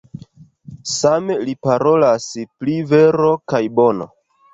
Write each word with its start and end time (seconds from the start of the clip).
Same 0.91 1.35
li 1.49 1.53
parolas 1.67 2.25
pri 2.63 2.79
vero 2.93 3.29
kaj 3.53 3.61
bono. 3.81 4.09